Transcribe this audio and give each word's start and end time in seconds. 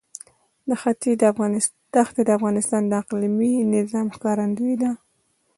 دښتې 0.69 2.25
د 2.27 2.29
افغانستان 2.37 2.81
د 2.87 2.91
اقلیمي 3.01 3.53
نظام 3.75 4.07
ښکارندوی 4.15 4.75
ده. 4.81 4.91